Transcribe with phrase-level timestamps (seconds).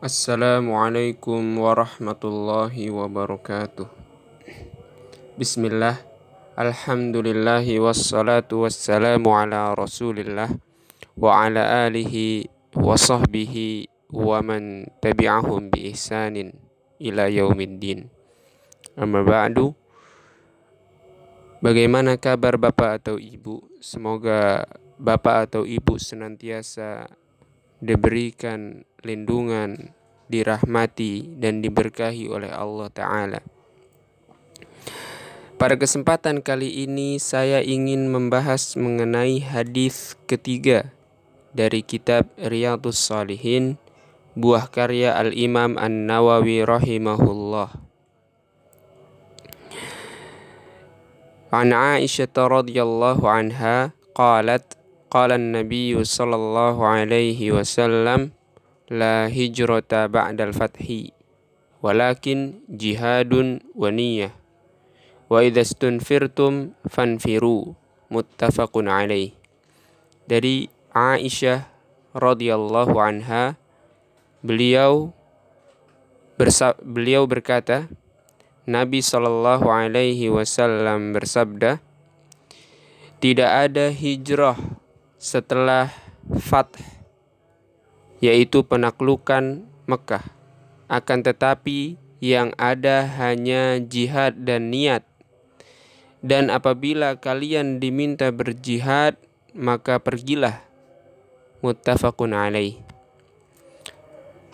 [0.00, 3.84] Assalamualaikum warahmatullahi wabarakatuh.
[5.36, 6.00] Bismillah.
[6.56, 10.56] Alhamdulillahi wassalatu wassalamu ala rasulillah
[11.20, 12.48] Wa ala alihi
[12.80, 16.56] wa sahbihi wa man tabi'ahum bi ihsanin
[16.96, 18.08] ila yaumiddin.
[18.96, 19.76] Amma ba'du.
[21.60, 23.84] Bagaimana kabar Bapak atau Ibu?
[23.84, 24.64] Semoga
[24.96, 27.19] Bapak atau Ibu senantiasa
[27.80, 29.96] diberikan lindungan,
[30.28, 33.40] dirahmati, dan diberkahi oleh Allah Ta'ala.
[35.60, 40.88] Pada kesempatan kali ini, saya ingin membahas mengenai hadis ketiga
[41.52, 43.76] dari kitab Riyadus Salihin,
[44.32, 47.76] buah karya Al-Imam An-Nawawi rahimahullah.
[51.52, 54.79] An Aisyah radhiyallahu anha qalat
[55.11, 58.31] قال النبي صلى الله عليه وسلم
[58.91, 60.85] لا هجرة بعد الفتح
[61.81, 63.33] ولكن جهاد
[63.75, 64.29] ونية
[65.29, 66.53] وإذا استنفرتم
[66.89, 67.63] فانفروا
[68.11, 69.31] متفق عليه
[70.25, 71.69] dari Aisyah
[72.17, 73.61] radhiyallahu anha
[74.41, 75.13] beliau
[76.33, 77.85] bersa beliau berkata
[78.65, 81.77] Nabi Shallallahu alaihi wasallam bersabda
[83.21, 84.57] tidak ada hijrah
[85.20, 85.92] setelah
[86.40, 86.80] Fath
[88.24, 90.24] yaitu penaklukan Mekah.
[90.88, 95.04] Akan tetapi yang ada hanya jihad dan niat.
[96.20, 99.16] Dan apabila kalian diminta berjihad,
[99.56, 100.64] maka pergilah.
[101.64, 102.80] Muttafaqun alaih.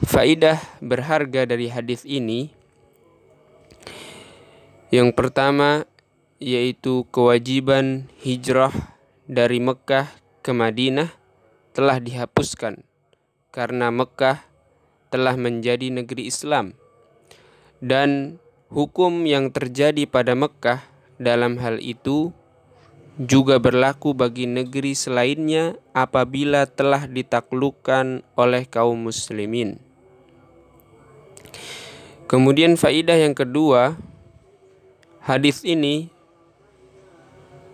[0.02, 2.52] Faidah berharga dari hadis ini
[4.92, 5.88] yang pertama
[6.38, 8.70] yaitu kewajiban hijrah
[9.26, 11.10] dari Mekah ke Madinah
[11.74, 12.86] telah dihapuskan
[13.50, 14.46] karena Mekah
[15.10, 16.78] telah menjadi negeri Islam
[17.82, 18.38] dan
[18.70, 20.86] hukum yang terjadi pada Mekah
[21.18, 22.30] dalam hal itu
[23.18, 29.82] juga berlaku bagi negeri selainnya apabila telah ditaklukkan oleh kaum muslimin.
[32.30, 33.98] Kemudian faidah yang kedua,
[35.24, 36.12] hadis ini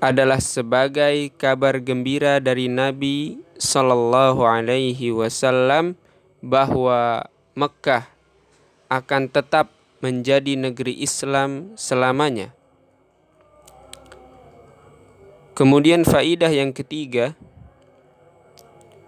[0.03, 5.95] adalah sebagai kabar gembira dari Nabi Sallallahu Alaihi Wasallam
[6.43, 8.11] bahwa Mekah
[8.91, 9.71] akan tetap
[10.03, 12.51] menjadi negeri Islam selamanya.
[15.55, 17.39] Kemudian faidah yang ketiga,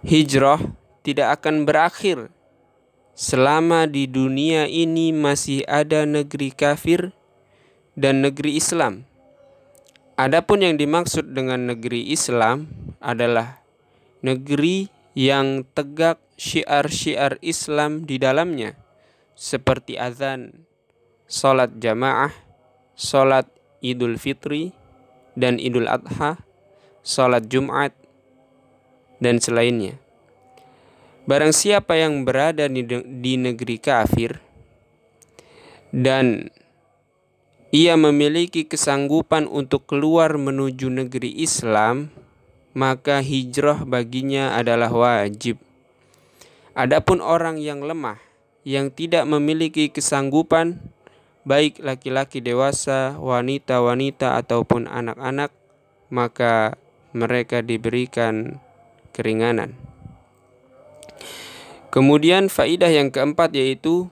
[0.07, 0.63] hijrah
[1.03, 2.31] tidak akan berakhir
[3.11, 7.11] selama di dunia ini masih ada negeri kafir
[7.99, 9.03] dan negeri Islam.
[10.15, 12.71] Adapun yang dimaksud dengan negeri Islam
[13.03, 13.59] adalah
[14.23, 18.79] negeri yang tegak syiar-syiar Islam di dalamnya,
[19.35, 20.63] seperti azan,
[21.27, 22.31] salat jamaah,
[22.95, 23.43] salat
[23.83, 24.71] Idul Fitri
[25.35, 26.39] dan Idul Adha,
[27.03, 27.91] salat Jumat,
[29.19, 29.99] dan selainnya.
[31.27, 34.39] Barang siapa yang berada di negeri kafir
[35.91, 36.47] dan
[37.73, 42.13] ia memiliki kesanggupan untuk keluar menuju negeri Islam,
[42.77, 45.57] maka hijrah baginya adalah wajib.
[46.75, 48.19] Adapun orang yang lemah,
[48.67, 50.83] yang tidak memiliki kesanggupan,
[51.47, 55.55] baik laki-laki dewasa, wanita-wanita, ataupun anak-anak,
[56.11, 56.75] maka
[57.15, 58.59] mereka diberikan
[59.15, 59.79] keringanan.
[61.95, 64.11] Kemudian, faidah yang keempat yaitu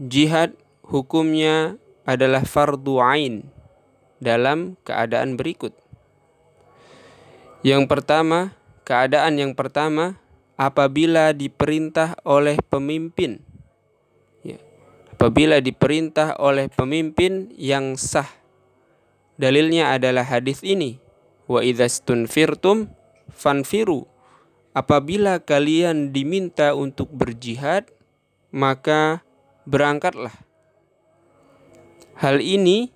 [0.00, 1.76] jihad hukumnya
[2.08, 3.44] adalah fardu ain
[4.16, 5.76] dalam keadaan berikut.
[7.60, 8.56] Yang pertama,
[8.88, 10.16] keadaan yang pertama
[10.56, 13.44] apabila diperintah oleh pemimpin.
[14.40, 14.56] Ya.
[15.12, 18.32] Apabila diperintah oleh pemimpin yang sah.
[19.36, 20.96] Dalilnya adalah hadis ini.
[21.44, 22.88] Wa idzastunfirtum
[23.36, 24.08] fanfiru.
[24.72, 27.90] Apabila kalian diminta untuk berjihad,
[28.48, 29.20] maka
[29.68, 30.47] berangkatlah
[32.18, 32.90] Hal ini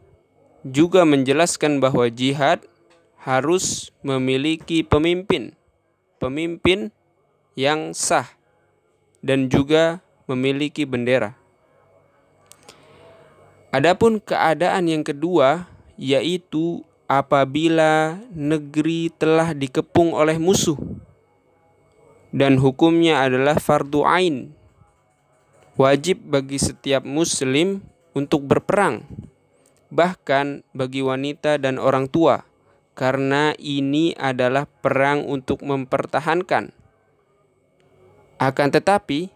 [0.67, 2.67] juga menjelaskan bahwa jihad
[3.23, 5.55] harus memiliki pemimpin,
[6.19, 6.91] pemimpin
[7.55, 8.27] yang sah
[9.23, 11.39] dan juga memiliki bendera.
[13.71, 20.77] Adapun keadaan yang kedua yaitu apabila negeri telah dikepung oleh musuh
[22.35, 24.51] dan hukumnya adalah fardu ain.
[25.79, 29.05] Wajib bagi setiap muslim untuk berperang,
[29.89, 32.45] bahkan bagi wanita dan orang tua,
[32.93, 36.73] karena ini adalah perang untuk mempertahankan.
[38.37, 39.33] Akan tetapi,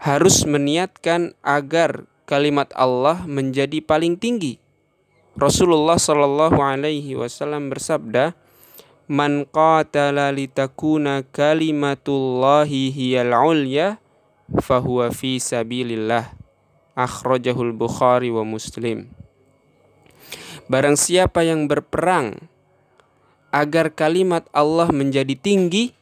[0.00, 4.56] harus meniatkan agar kalimat Allah menjadi paling tinggi.
[5.36, 8.32] Rasulullah Shallallahu alaihi wasallam bersabda,
[9.04, 14.00] "Man qatala litakuna kalimatullahi hiyal ulya
[14.64, 16.39] fahuwa fi sabilillah."
[17.00, 19.08] Akhrajahul Bukhari wa Muslim.
[20.68, 22.46] Barang siapa yang berperang
[23.50, 25.96] agar kalimat Allah menjadi tinggi,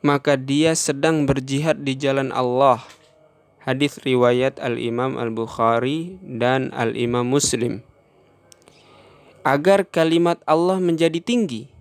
[0.00, 2.80] maka dia sedang berjihad di jalan Allah
[3.64, 7.80] Hadis riwayat Al-Imam Al-Bukhari dan Al-Imam Muslim.
[9.40, 11.72] Agar kalimat Allah menjadi tinggi,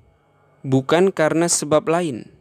[0.64, 2.32] bukan karena sebab lain.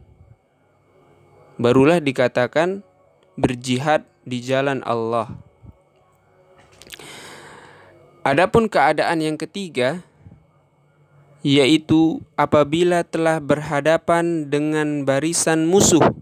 [1.58, 2.86] Barulah dikatakan
[3.34, 5.34] berjihad di jalan Allah.
[8.22, 10.06] Adapun keadaan yang ketiga,
[11.42, 16.14] yaitu apabila telah berhadapan dengan barisan musuh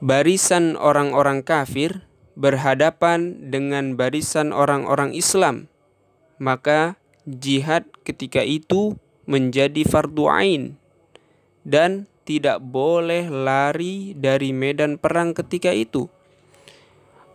[0.00, 2.04] barisan orang-orang kafir
[2.36, 5.72] berhadapan dengan barisan orang-orang Islam,
[6.36, 10.76] maka jihad ketika itu menjadi fardu ain
[11.64, 16.12] dan tidak boleh lari dari medan perang ketika itu.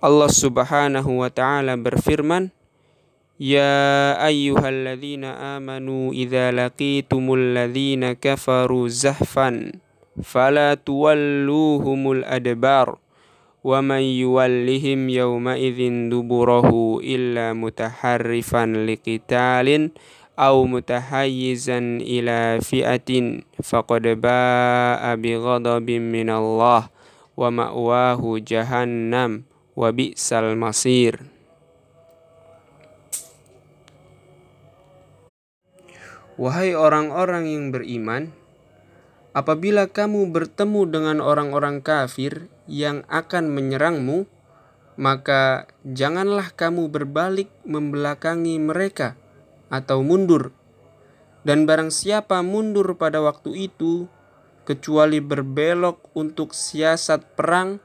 [0.01, 2.53] Allah Subhanahu wa taala berfirman,
[3.39, 9.79] "Ya ayyuhalladzina amanu idza laqitumul ladzina kafaru zahfan"
[10.23, 12.97] فلا تولوهم الأدبار
[13.63, 15.79] ومن يولهم يومئذ
[16.09, 16.69] دبره
[17.03, 19.89] إلا متحرفا لقتال
[20.39, 23.09] أو متحيزا إلى فئة
[23.63, 26.81] فقد باء بغضب من الله
[27.37, 29.31] ومأواه جهنم
[29.75, 31.13] وبئس المصير
[36.41, 38.33] Wahai orang-orang yang beriman,
[39.31, 44.27] Apabila kamu bertemu dengan orang-orang kafir yang akan menyerangmu,
[44.99, 49.15] maka janganlah kamu berbalik membelakangi mereka
[49.71, 50.51] atau mundur.
[51.47, 54.11] Dan barang siapa mundur pada waktu itu,
[54.67, 57.79] kecuali berbelok untuk siasat perang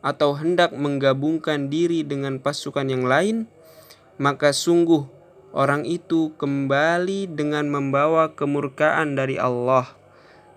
[0.00, 3.44] atau hendak menggabungkan diri dengan pasukan yang lain,
[4.16, 5.04] maka sungguh
[5.56, 9.96] orang itu kembali dengan membawa kemurkaan dari Allah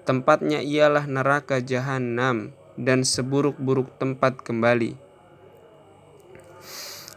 [0.10, 4.98] Tempatnya ialah neraka jahanam dan seburuk-buruk tempat kembali.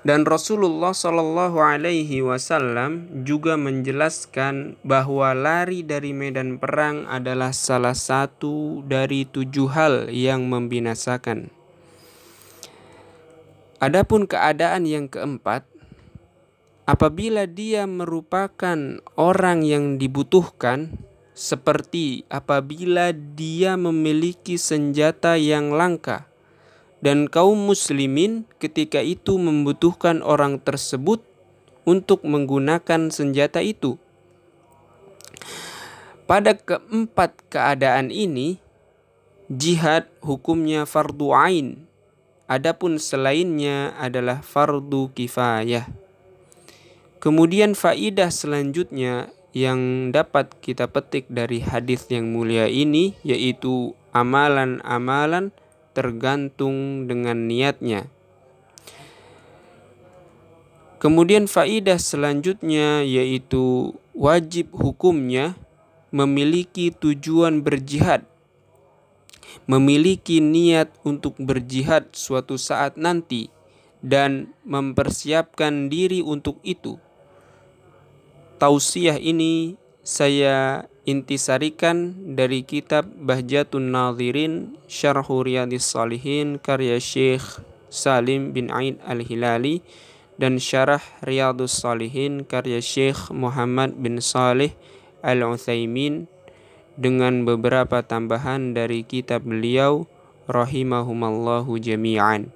[0.04, 8.84] Dan Rasulullah Shallallahu Alaihi Wasallam juga menjelaskan bahwa lari dari medan perang adalah salah satu
[8.84, 11.48] dari tujuh hal yang membinasakan.
[13.80, 15.64] Adapun keadaan yang keempat,
[16.84, 20.98] apabila dia merupakan orang yang dibutuhkan,
[21.32, 26.28] seperti apabila dia memiliki senjata yang langka
[27.02, 31.24] dan kaum muslimin ketika itu membutuhkan orang tersebut
[31.82, 33.98] untuk menggunakan senjata itu.
[36.30, 38.62] Pada keempat keadaan ini,
[39.50, 41.68] jihad hukumnya fardu ain,
[42.46, 46.01] adapun selainnya adalah fardu kifayah.
[47.22, 55.54] Kemudian faidah selanjutnya yang dapat kita petik dari hadis yang mulia ini yaitu amalan-amalan
[55.94, 58.10] tergantung dengan niatnya.
[60.98, 65.54] Kemudian faidah selanjutnya yaitu wajib hukumnya
[66.10, 68.26] memiliki tujuan berjihad.
[69.70, 73.46] Memiliki niat untuk berjihad suatu saat nanti
[74.02, 76.98] dan mempersiapkan diri untuk itu
[78.62, 79.74] tausiah ini
[80.06, 87.42] saya intisarikan dari kitab Bahjatun Nadhirin Syarhu Riyadis Salihin karya Syekh
[87.90, 89.82] Salim bin Aid Al-Hilali
[90.38, 94.78] dan Syarah Riyadus Salihin karya Syekh Muhammad bin Saleh
[95.26, 96.30] Al-Utsaimin
[96.94, 100.06] dengan beberapa tambahan dari kitab beliau
[100.46, 102.54] rahimahumallahu jami'an.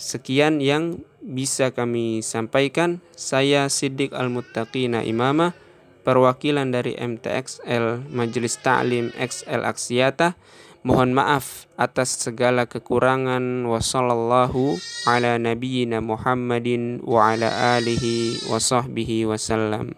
[0.00, 2.98] Sekian yang bisa kami sampaikan.
[3.14, 5.54] Saya Siddiq Al-Muttaqina Imamah,
[6.02, 10.34] perwakilan dari MTXL Majelis Ta'lim XL Aksiata.
[10.82, 13.70] Mohon maaf atas segala kekurangan.
[13.70, 14.76] Wassallallahu
[15.06, 19.94] ala nabiyyina Muhammadin wa ala alihi wa sahbihi wasallam.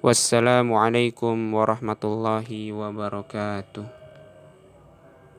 [0.00, 3.99] Wassalamualaikum warahmatullahi wabarakatuh.